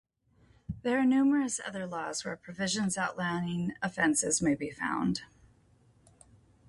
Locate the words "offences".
3.83-4.41